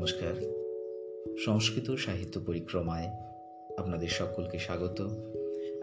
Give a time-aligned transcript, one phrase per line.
[0.00, 0.34] নমস্কার।
[1.38, 3.06] সংস্কৃত সাহিত্য পরিক্রমায়
[3.78, 5.08] আপনাদের সকলকে স্বাগত।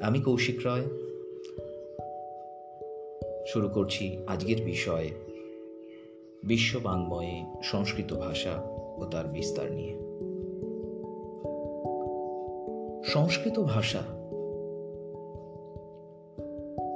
[0.01, 0.81] আমি কৌশিক রয়।
[3.47, 5.09] শুরু করছি আজকের বিষয়
[6.43, 8.61] বিশ্ব বাংময়ে সংস্কৃত ভাষা
[8.97, 9.93] ও তার বিস্তার নিয়ে।
[13.03, 14.01] সংস্কৃত ভাষা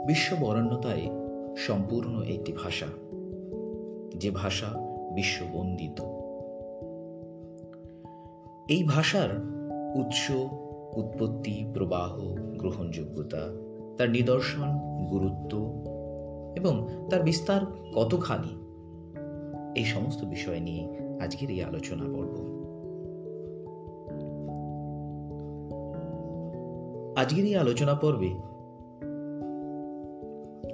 [0.08, 1.10] বিশ্ব বরণ্যতায়
[1.58, 2.88] সম্পূর্ণ একটি ভাষা,
[4.16, 4.68] যে ভাষা
[5.16, 6.02] বিশ্ববন্দিত।
[8.68, 9.30] এই ভাষার
[9.96, 10.30] উৎস,
[10.96, 13.38] উৎপত্তি, প্রবাহ, গ্রহণযোগ্যতা,
[13.98, 14.70] তার নিদর্শন,
[15.10, 15.58] গুরুত্ব
[16.56, 17.62] এবং তার বিস্তার
[17.96, 18.56] কতখানি?
[19.80, 20.88] এই সমস্ত বিষয় নিয়ে
[21.22, 22.36] আজকের এই আলোচনা পর্ব।
[27.18, 28.30] আজকের এই আলোচনা পর্বে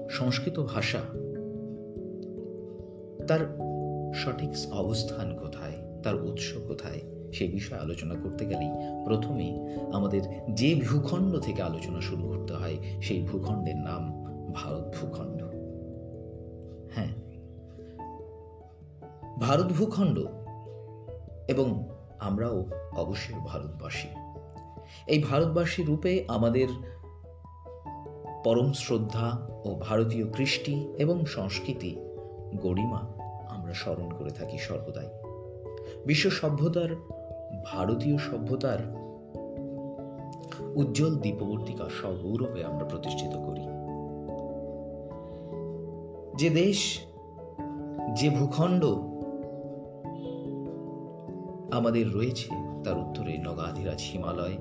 [0.10, 1.00] সংস্কৃত ভাষা
[3.28, 3.58] তার
[4.14, 8.72] সঠিক অবস্থান কোথায়, তার উৎস কোথায় সে বিষয়ে আলোচনা করতে গেলেই
[9.06, 9.54] প্রথমেই
[9.94, 10.22] আমাদের
[10.56, 15.44] যে ভূখণ্ড থেকে আলোচনা শুরু করতে হয়, সেই ভূখণ্ডের নাম ভারত ভূখণ্ড।
[16.96, 17.14] হ্যাঁ
[19.40, 20.20] ভারত ভূখণ্ড
[21.48, 22.66] এবং আমরাও
[22.98, 24.08] অবশ্যই ভারতবাসী।
[25.08, 26.68] এই ভারতবাসী রূপে আমাদের
[28.44, 29.28] পরম শ্রদ্ধা
[29.66, 31.96] ও ভারতীয় কৃষ্টি এবং সংস্কৃতি
[32.56, 33.02] গরিমা
[33.50, 35.10] আমরা স্মরণ করে থাকি সর্বদাই।
[36.06, 36.90] বিশ্ব সভ্যতার
[37.74, 38.80] ভারতীয় সভ্যতার
[40.76, 43.62] উজ্জ্বল দীপবর্তিকা সগৌরবে আমরা প্রতিষ্ঠিত করি।
[46.36, 47.00] যে দেশ,
[48.16, 48.86] যে ভূখণ্ড
[51.74, 52.50] আমাদের রয়েছে,
[52.84, 54.58] তার উত্তরে নগাধিরাজ হিমালয়,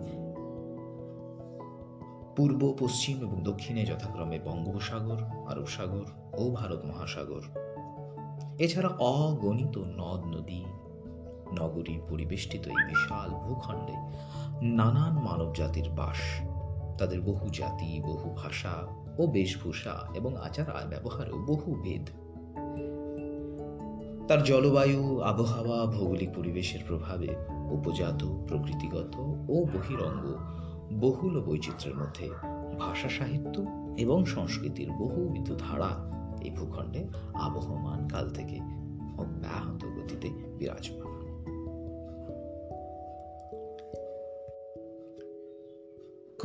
[2.37, 6.05] পূর্ব, পশ্চিম এবং দক্ষিণে যথাক্রমে বঙ্গোপসাগর আরব সাগর
[6.39, 7.41] ও ভারত মহাসাগর।
[8.59, 10.65] এছাড়া অগণিত নদ, নদী
[11.53, 13.95] নগরী পরিবেষ্টিত এই বিশাল ভূখণ্ডে
[14.63, 16.17] নানান মানব জাতির বাস।
[16.99, 18.87] তাদের বহু জাতি, বহু ভাষা
[19.19, 22.11] ও বেশভূষা এবং আচার আর ব্যবহারেও বহু ভেদ।
[24.29, 27.29] তার জলবায়ু, আবহাওয়া, ভৌগোলিক পরিবেশের প্রভাবে
[27.71, 29.17] উপজাত, প্রকৃতিগত
[29.49, 30.37] ও বহিরঙ্গ
[31.01, 32.31] বহুল বৈচিত্র্যের মধ্যে
[32.79, 33.65] ভাষা সাহিত্য
[33.99, 38.57] এবং সংস্কৃতির বহুবিধ ধারা এই ভূখণ্ডে আবহমান কাল থেকে
[39.19, 41.06] অব্যাহত গতিতে বিরাজমান।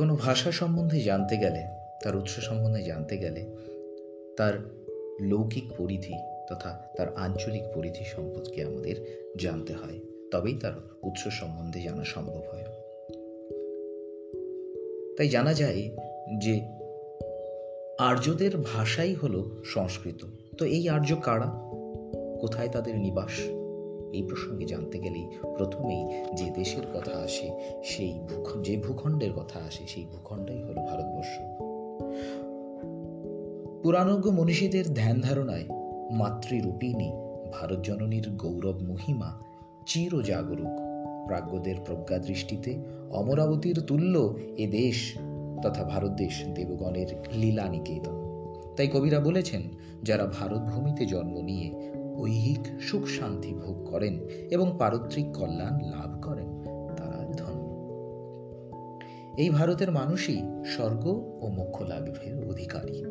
[0.02, 1.62] কোনো ভাষা সম্বন্ধে জানতে গেলে,
[2.04, 3.56] তার উৎস সম্বন্ধে জানতে গেলে,
[4.36, 4.54] তার
[5.20, 6.12] লৌকিক পরিধি
[6.48, 12.64] তথা তার আঞ্চলিক পরিধি সম্পর্কে আমাদের জানতে হয়, তবেই তার উৎস সম্বন্ধে জানা সম্ভব হয়।
[15.16, 15.90] তাই জানা যায়
[16.38, 16.60] যে
[17.98, 20.24] আর্যদের ভাষাই হলো সংস্কৃত।
[20.58, 21.50] তো এই আর্য কারা?
[22.40, 23.61] কোথায় তাদের নিবাস?
[24.12, 27.50] এই প্রসঙ্গে জানতে গেলেই প্রথমেই যে দেশের কথা আসে,
[27.84, 28.20] সেই
[28.62, 31.38] যে ভূখণ্ডের কথা আসে, সেই ভূখণ্ডই হলো ভারতবর্ষ।
[33.82, 35.64] পুরাণজ্ঞ মনীষীদের ধ্যান ধারণায়
[36.10, 37.12] মাতৃরূপিণী
[37.52, 39.40] ভারত জননীর গৌরব মহিমা
[39.86, 40.82] চির জাগরুক
[41.26, 42.78] প্রাজ্ঞদের প্রজ্ঞা দৃষ্টিতে
[43.10, 45.14] অমরাবতীর তুল্য এ দেশ
[45.62, 48.22] তথা ভারত দেশ দেবগণের লীলা নিকেতন
[48.76, 49.62] তাই কবিরা বলেছেন,
[50.02, 54.18] যারা ভারত ভূমিতে জন্ম নিয়ে ঐহিক সুখ শান্তি ভোগ করেন
[54.50, 56.64] এবং পারত্রিক কল্যাণ লাভ করেন
[56.96, 57.72] তারা ধন্য।
[59.36, 61.06] এই ভারতের মানুষই স্বর্গ
[61.40, 63.04] ও মোক্ষ লাভের অধিকারী।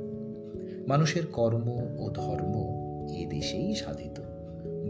[0.87, 1.69] মানুষের কর্ম
[1.99, 2.81] ও ধর্ম
[3.13, 4.21] এ দেশেই সাধিত।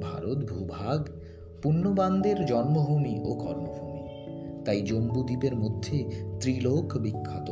[0.02, 1.10] ভারত ভূভাগ,
[1.62, 4.02] পুণ্যবানদের জন্মভূমি ও কর্মভূমি।
[4.66, 6.04] তাই জম্বুদ্বীপের মধ্যে
[6.40, 7.50] ত্রিলোক বিখ্যাত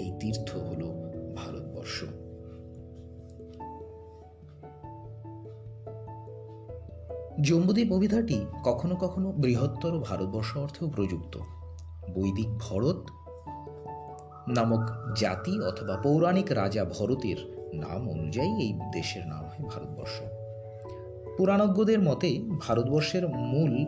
[0.00, 0.82] এই তীর্থ হল
[1.36, 2.04] ভারতবর্ষ।
[7.42, 11.38] জম্বুদ্বীপ অভিধাটি কখনো কখনো বৃহত্তর ভারতবর্ষ অর্থেও প্রযুক্ত।
[12.14, 13.10] বৈদিক ভরত
[14.48, 14.80] নামক
[15.16, 17.36] জাতি অথবা পৌরাণিক রাজা ভরতের
[17.74, 20.22] নাম অনুযায়ী এই দেশের নাম হয় ভারতবর্ষ।
[21.36, 23.84] পুরাণজ্ঞদের মতে ভারতবর্ষের মূল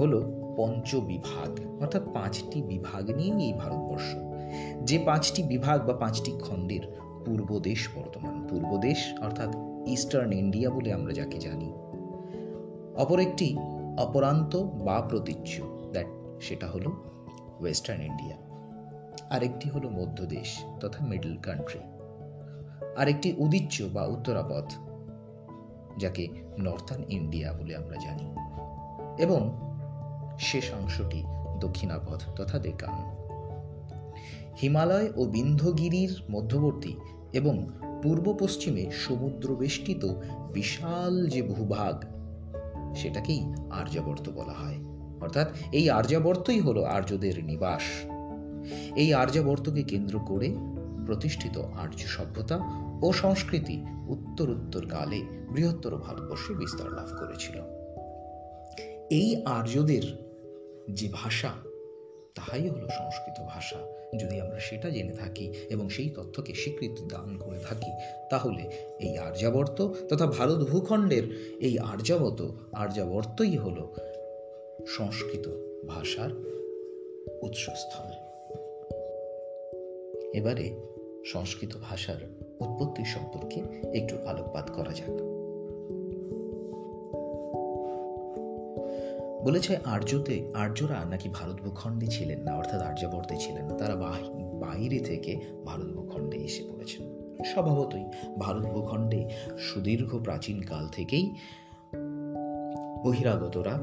[0.00, 0.22] হল
[0.56, 4.16] পঞ্চবিভাগ, অর্থাৎ পাঁচটি বিভাগ নিয়ে এই ভারতবর্ষ।
[4.82, 6.80] যে পাঁচটি বিভাগ বা পাঁচটি খণ্ডের
[7.26, 9.56] পূর্বদেশ বর্তমান। পূর্বদেশ অর্থাৎ
[9.86, 11.72] ইস্টার্ন ইন্ডিয়া বলে আমরা যাকে জানি।
[12.98, 13.56] অপর একটি
[13.98, 15.62] অপরান্ত বা প্রতীচ্য
[15.92, 16.06] দ্যাট
[16.40, 16.90] সেটা হলো
[17.60, 18.36] ওয়েস্টার্ন ইন্ডিয়া
[19.30, 21.80] আরেকটি হলো মধ্যদেশ তথা মিডল কান্ট্রি
[22.96, 24.72] আরেকটি উদিচ্য বা উত্তরাপথ,
[25.98, 26.28] যাকে
[26.58, 28.34] নর্থার্ন ইন্ডিয়া বলে আমরা জানি।
[29.22, 29.58] এবং
[30.38, 31.24] শেষ অংশটি
[31.58, 33.16] দক্ষিণাপথ তথা দেকান
[34.62, 36.94] হিমালয় ও বিন্ধগিরির মধ্যবর্তী
[37.32, 37.68] এবং
[38.02, 40.04] পূর্ব পশ্চিমে সমুদ্র বেষ্টিত
[40.52, 42.17] বিশাল যে ভূভাগ
[42.98, 43.40] সেটাকেই
[43.70, 44.78] আর্যাবর্ত বলা হয়।
[45.20, 47.82] অর্থাৎ এই আর্যাবর্তই হলো আর্যদের নিবাস।
[48.96, 50.48] এই আর্যাবর্তকে কেন্দ্র করে
[51.06, 52.58] প্রতিষ্ঠিত আর্য সভ্যতা
[53.02, 55.20] ও সংস্কৃতি উত্তর উত্তর কালে
[55.52, 57.56] বৃহত্তর ভারতবর্ষে বিস্তার লাভ করেছিল।
[59.10, 60.04] এই আর্যদের
[60.90, 61.50] যে ভাষা
[62.34, 63.76] তাহাই হলো সংস্কৃত ভাষা।
[64.20, 67.90] যদি আমরা সেটা জেনে থাকি এবং সেই তথ্যকে স্বীকৃতি দান করে থাকি,
[68.30, 68.62] তাহলে
[69.00, 73.94] এই আর্যাবর্ত তথা ভারত ভূখণ্ডের এই আর্যাবত, আর্যাবর্তই হল
[74.86, 75.48] সংস্কৃত
[75.86, 76.30] ভাষার
[77.42, 78.10] উৎসস্থল।
[80.34, 80.70] এবারে
[81.26, 82.22] সংস্কৃত ভাষার
[82.60, 83.60] উৎপত্তি সম্পর্কে
[83.98, 85.27] একটু আলোকপাত করা যাক।
[89.44, 93.94] বলেছে আর্যতে, আর্যরা নাকি ভারত ভূখণ্ডে ছিলেন না, অর্থাৎ আর্যাবর্তে ছিলেন না। তারা
[94.60, 98.04] বাইরে থেকে ভারত ভূখণ্ডে এসে পড়েছেন। স্বভাবতই
[98.38, 101.34] ভারত ভূখণ্ডে সুদীর্ঘ প্রাচীন কাল থেকেই
[103.04, 103.78] বহিরাগতরা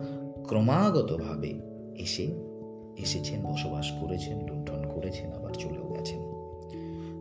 [0.48, 1.62] ক্রমাগতভাবে
[1.98, 2.24] এসে
[2.98, 6.20] এসেছেন, বসবাস করেছেন, লুণ্ঠন করেছেন, আবার চলেও গেছেন।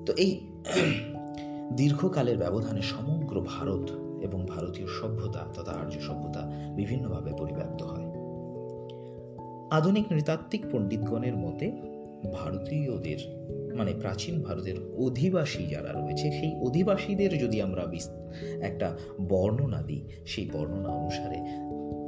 [0.06, 0.46] তো এই
[1.72, 3.90] দীর্ঘকালের ব্যবধানে সমগ্র ভারত
[4.20, 6.40] এবং ভারতীয় সভ্যতা তথা আর্য সভ্যতা
[6.76, 8.03] বিভিন্নভাবে পরিব্যাপ্ত হয়।
[9.70, 11.72] আধুনিক নৃতাত্ত্বিক পণ্ডিতগণের মতে,
[12.32, 13.44] ভারতীয়দের
[13.75, 17.87] মানে প্রাচীন ভারতের অধিবাসী যারা রয়েছে, সেই অধিবাসীদের যদি আমরা
[18.61, 18.96] একটা
[19.28, 21.37] বর্ণনা দিই, সেই বর্ণনা অনুসারে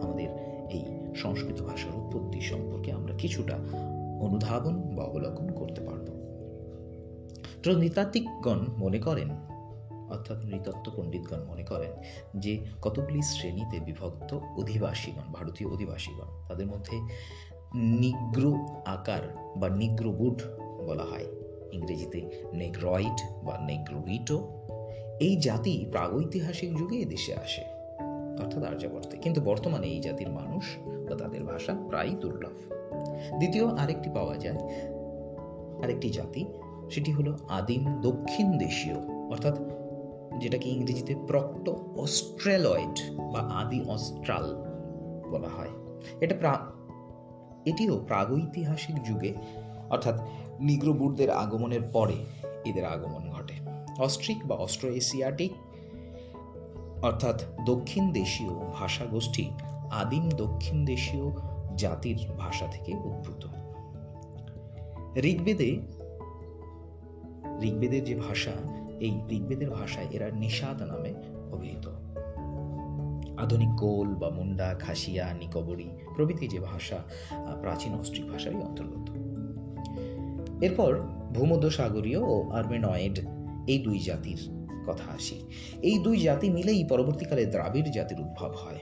[0.03, 0.29] আমাদের
[0.71, 3.55] এই সংস্কৃত ভাষার উৎপত্তি সম্পর্কে আমরা কিছুটা
[4.21, 6.07] অনুধাবন বা অবলোকন করতে পারব।
[7.79, 9.29] নৃতাত্ত্বিকগণ মনে করেন
[10.11, 11.93] অর্থাৎ নৃতত্ত্ব পণ্ডিতগণ মনে করেন
[12.37, 16.97] যে কতগুলি শ্রেণীতে বিভক্ত অধিবাসীগণ, ভারতীয় অধিবাসীগণ, তাদের মধ্যে
[17.75, 18.55] নিগ্র
[18.87, 20.43] আকার বা নিগ্রোবুড
[20.87, 21.27] বলা হয়।
[21.73, 24.49] ইংরেজিতে নেগ্রয়েড বা নেগ্রোইটো
[25.21, 27.65] এই জাতি প্রাগৈতিহাসিক যুগে এদেশে আসে,
[28.45, 30.65] অর্থাৎ আর্যাবর্তে। কিন্তু বর্তমানে এই জাতির মানুষ
[31.09, 32.57] বা তাদের ভাষা প্রায় দুর্লভ।
[33.37, 34.59] দ্বিতীয় আরেকটি পাওয়া যায়,
[35.83, 36.47] আরেকটি জাতি,
[36.91, 38.97] সেটি হলো আদিম দক্ষিণ দেশীয়,
[39.31, 39.59] অর্থাৎ
[40.41, 44.57] যেটাকে ইংরেজিতে প্রক্টো অস্ট্রেলয়েড বা আদি অস্ট্রাল
[45.31, 45.69] বলা হয়।
[46.21, 46.73] এটা প্রা,
[47.65, 49.35] এটিও প্রাগৈতিহাসিক যুগে,
[49.91, 50.21] অর্থাৎ
[50.61, 52.15] নিগ্রোবুটদের আগমনের পরে
[52.65, 53.55] এদের আগমন ঘটে।
[53.99, 55.53] অস্ট্রিক বা অস্ট্রো এশিয়াটিক
[57.03, 59.51] অর্থাৎ দক্ষিণ দেশীয় ভাষা গোষ্ঠী
[59.91, 61.23] আদিম দক্ষিণ দেশীয়
[61.77, 63.47] জাতির ভাষা থেকে উদ্ভূত।
[65.19, 65.81] ঋগ্বেদে,
[67.61, 68.51] ঋগ্বেদের যে ভাষা
[69.01, 71.15] এই ঋগ্বেদের ভাষায় এরা নিষাদ নামে
[71.53, 71.89] অভিহিত।
[73.39, 76.97] আধুনিক গোল বা মুন্ডা, খাসিয়া, নিকবরি প্রভৃতি যে ভাষা
[77.61, 79.11] প্রাচীন অস্ট্রিক ভাষারই অন্তর্গত।
[80.65, 80.99] এরপর
[81.35, 83.19] ভূমধ্যসাগরীয় ও আর্মেনয়েড
[83.67, 84.39] এই দুই জাতির
[84.87, 85.47] কথা আসি।
[85.83, 88.79] এই দুই জাতি মিলেই পরবর্তীকালে দ্রাবিড় জাতির উদ্ভব হয়।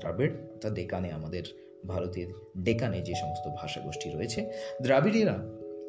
[0.00, 1.42] দ্রাবিড় অর্থাৎ ডেকানে আমাদের
[1.86, 2.26] ভারতের
[2.62, 4.50] ডেকানে যে সমস্ত ভাষাগোষ্ঠী রয়েছে,
[4.82, 5.38] দ্রাবিড়েরা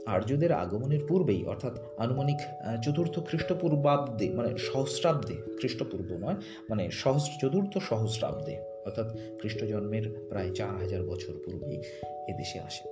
[0.09, 2.39] আর্যদের আগমনের পূর্বেই, অর্থাৎ আনুমানিক
[2.83, 6.37] চতুর্থ খ্রিস্টপূর্বাব্দে মানে সহস্রাব্দে, খ্রিস্টপূর্ব নয়
[6.69, 9.07] মানে সহস চতুর্থ সহস্রাব্দে, অর্থাৎ
[9.39, 11.81] খ্রিস্ট জন্মের প্রায় চার হাজার বছর পূর্বেই
[12.27, 12.83] এদেশে আসে।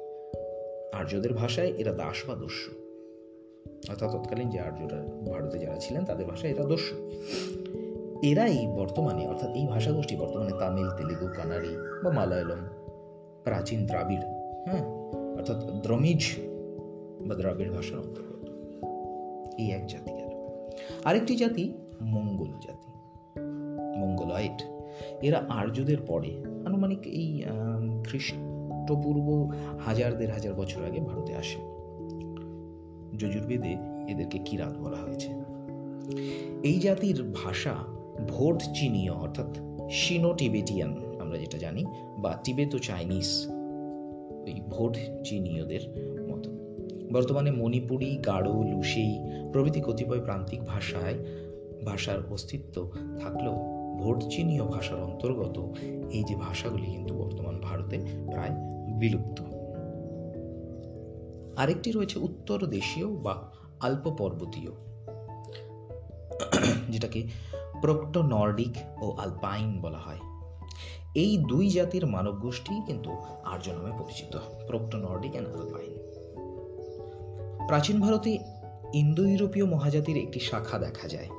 [0.93, 2.71] আর্যদের ভাষায় এরা দাস বা দস্যু।
[3.89, 4.99] অর্থাৎ তৎকালীন যে আর্যরা
[5.31, 6.95] ভারতে যারা ছিলেন, তাদের ভাষায় এরা দস্যু।
[8.23, 12.61] এরাই বর্তমানে, অর্থাৎ এই ভাষাগোষ্ঠী বর্তমানে তামিল, তেলেগু, কানাড়ি বা মালায়ালম,
[13.43, 14.25] প্রাচীন দ্রাবিড়
[14.67, 14.85] হ্যাঁ
[15.37, 16.23] অর্থাৎ দ্রমিজ
[17.27, 18.49] বা দ্রাবিড় ভাষার অন্তর্গত।
[19.57, 20.27] এই এক জাতি গেল।
[21.03, 22.91] আরেকটি জাতি মঙ্গল জাতি।
[23.99, 24.63] মঙ্গলয়েড।
[25.21, 27.43] এরা আর্যদের পরে, আনুমানিক এই
[28.03, 31.59] খ্রিস্টপূর্ব হাজার দেড় হাজার বছর আগে ভারতে আসে।
[33.17, 33.75] যজুর্বেদে
[34.07, 35.29] এদেরকে কিরাত বলা হয়েছে।
[36.63, 37.75] এই জাতির ভাষা
[38.27, 39.57] ভোট চিনীয়, অর্থাৎ
[39.91, 41.85] সিনো টিবেটিয়ান আমরা যেটা জানি,
[42.17, 43.47] বা টিবেতো চাইনিজ
[44.43, 45.79] ওই ভোট চিনীয়দের
[47.17, 49.13] বর্তমানে মণিপুরি গাঢ় লুসেই
[49.51, 51.17] প্রভৃতি কতিপয় প্রান্তিক ভাষায়,
[51.85, 53.55] ভাষার অস্তিত্ব থাকলেও
[53.97, 55.57] ভোট চিনীয় ভাষার অন্তর্গত
[56.09, 57.97] এই যে ভাষাগুলি কিন্তু বর্তমান ভারতে
[58.31, 58.53] প্রায়
[58.99, 59.41] বিলুপ্ত।
[61.57, 64.71] আরেকটি রয়েছে উত্তর দেশীয় বা আল্প পর্বতীয়,
[66.89, 67.27] যেটাকে
[67.81, 70.21] প্রক্টো নর্ডিক ও আলপাইন বলা হয়।
[71.15, 73.11] এই দুই জাতির মানব গোষ্ঠী কিন্তু
[73.43, 74.33] আর্য নামে পরিচিত
[74.67, 75.93] প্রক্টো নর্ডিক অ্যান্ড আলপাইন।
[77.67, 78.39] প্রাচীন ভারতে
[78.93, 81.29] ইন্দো ইউরোপীয় মহাজাতির একটি শাখা দেখা যায়।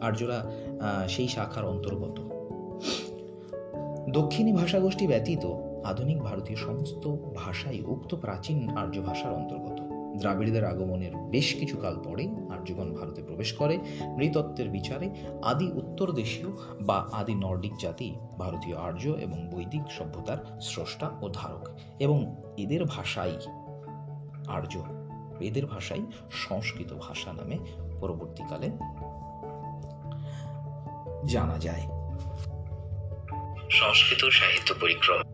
[0.00, 0.50] আর্যরা
[1.08, 2.20] সেই শাখার অন্তর্গত।
[4.10, 5.44] দক্ষিণী ভাষাগোষ্ঠী ব্যতীত
[5.84, 9.78] আধুনিক ভারতীয় সমস্ত ভাষাই উক্ত প্রাচীন আর্য ভাষার অন্তর্গত।
[10.18, 13.78] দ্রাবিড়দের আগমনের বেশ কিছু কাল পরে আর্যগণ ভারতে প্রবেশ করে।
[14.16, 15.10] নৃতত্ত্বের বিচারে
[15.42, 16.48] আদি উত্তর দেশীয়
[16.80, 23.32] বা আদি নর্ডিক জাতি ভারতীয় আর্য এবং বৈদিক সভ্যতার স্রষ্টা ও ধারক এবং এদের ভাষাই
[24.48, 24.84] আর্য।
[25.40, 27.58] এদের ভাষাই সংস্কৃত ভাষা নামে
[28.00, 28.70] পরবর্তীকালে
[31.26, 31.80] জানা যায়।
[33.70, 35.33] সংস্কৃত সাহিত্য পরিক্রমা।